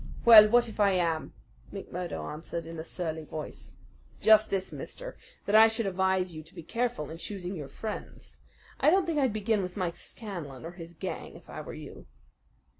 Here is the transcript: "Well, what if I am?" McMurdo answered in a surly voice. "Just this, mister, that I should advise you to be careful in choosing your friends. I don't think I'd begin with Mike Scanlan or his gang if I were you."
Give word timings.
"Well, 0.25 0.49
what 0.49 0.67
if 0.67 0.79
I 0.79 0.93
am?" 0.93 1.33
McMurdo 1.71 2.33
answered 2.33 2.65
in 2.65 2.79
a 2.79 2.83
surly 2.83 3.23
voice. 3.23 3.73
"Just 4.19 4.49
this, 4.49 4.71
mister, 4.71 5.15
that 5.45 5.53
I 5.53 5.67
should 5.67 5.85
advise 5.85 6.33
you 6.33 6.41
to 6.41 6.55
be 6.55 6.63
careful 6.63 7.11
in 7.11 7.19
choosing 7.19 7.55
your 7.55 7.67
friends. 7.67 8.39
I 8.79 8.89
don't 8.89 9.05
think 9.05 9.19
I'd 9.19 9.31
begin 9.31 9.61
with 9.61 9.77
Mike 9.77 9.97
Scanlan 9.97 10.65
or 10.65 10.71
his 10.71 10.95
gang 10.95 11.35
if 11.35 11.51
I 11.51 11.61
were 11.61 11.75
you." 11.75 12.07